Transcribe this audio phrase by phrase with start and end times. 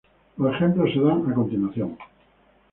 [0.37, 1.95] Los ejemplos se dan a continuación.